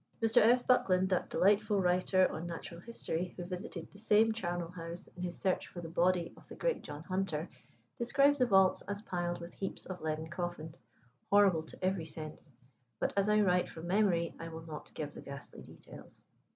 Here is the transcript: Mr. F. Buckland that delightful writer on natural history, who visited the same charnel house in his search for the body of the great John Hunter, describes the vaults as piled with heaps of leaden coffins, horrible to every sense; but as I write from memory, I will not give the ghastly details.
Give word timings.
Mr. 0.19 0.41
F. 0.41 0.65
Buckland 0.65 1.09
that 1.09 1.29
delightful 1.29 1.79
writer 1.79 2.27
on 2.31 2.47
natural 2.47 2.79
history, 2.81 3.35
who 3.37 3.45
visited 3.45 3.87
the 3.91 3.99
same 3.99 4.31
charnel 4.33 4.71
house 4.71 5.05
in 5.15 5.21
his 5.21 5.37
search 5.39 5.67
for 5.67 5.79
the 5.79 5.89
body 5.89 6.33
of 6.35 6.47
the 6.47 6.55
great 6.55 6.81
John 6.81 7.03
Hunter, 7.03 7.47
describes 7.99 8.39
the 8.39 8.47
vaults 8.47 8.81
as 8.87 9.03
piled 9.03 9.39
with 9.39 9.53
heaps 9.53 9.85
of 9.85 10.01
leaden 10.01 10.27
coffins, 10.31 10.81
horrible 11.29 11.61
to 11.61 11.85
every 11.85 12.07
sense; 12.07 12.49
but 12.99 13.13
as 13.15 13.29
I 13.29 13.41
write 13.41 13.69
from 13.69 13.85
memory, 13.85 14.33
I 14.39 14.47
will 14.47 14.65
not 14.65 14.91
give 14.95 15.13
the 15.13 15.21
ghastly 15.21 15.61
details. 15.61 16.17